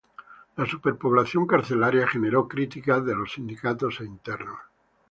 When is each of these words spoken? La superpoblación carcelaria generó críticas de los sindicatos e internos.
La 0.55 0.65
superpoblación 0.65 1.45
carcelaria 1.45 2.07
generó 2.07 2.47
críticas 2.47 3.05
de 3.05 3.13
los 3.15 3.33
sindicatos 3.33 4.01
e 4.01 4.05
internos. 4.05 4.57